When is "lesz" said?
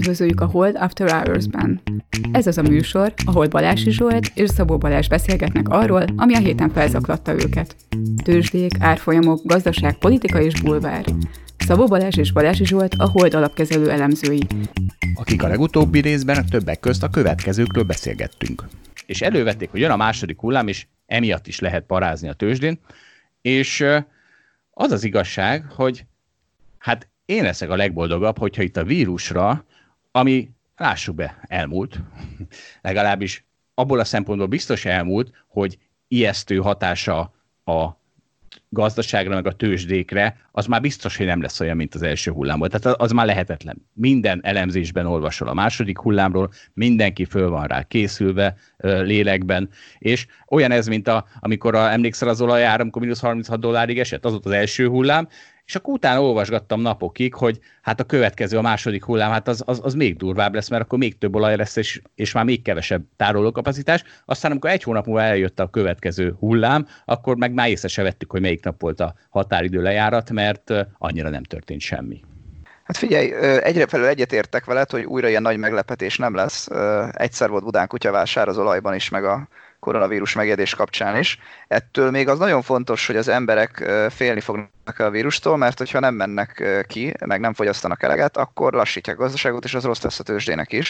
41.42-41.60, 60.54-60.68, 61.56-61.76, 76.34-76.68, 90.02-90.18